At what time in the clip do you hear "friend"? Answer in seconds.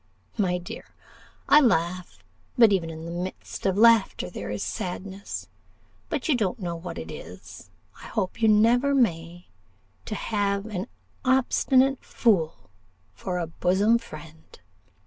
13.99-14.59